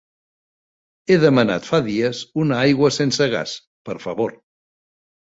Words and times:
He 1.11 1.17
demanat 1.25 1.69
fa 1.73 1.81
dies 1.89 2.23
una 2.47 2.59
aigua 2.65 2.93
sense 2.99 3.31
gas, 3.39 3.57
per 3.91 4.01
favor. 4.09 4.39